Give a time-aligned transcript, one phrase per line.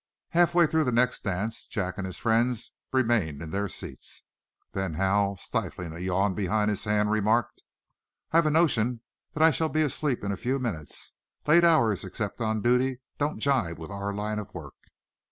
[0.29, 4.23] Half way through the next dance Jack and his friends remained in their seats.
[4.71, 7.61] Then Hal, stifling a yawn behind his hand, remarked:
[8.31, 9.01] "I've a notion
[9.35, 11.13] that I shall be asleep in a few minutes.
[11.45, 14.73] Late hours, except on duty, don't jibe with our line of work."